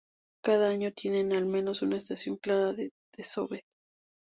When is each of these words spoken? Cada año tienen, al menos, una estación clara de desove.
Cada 0.43 0.69
año 0.69 0.91
tienen, 0.93 1.31
al 1.31 1.45
menos, 1.45 1.83
una 1.83 1.97
estación 1.97 2.35
clara 2.37 2.73
de 2.73 2.89
desove. 3.15 3.65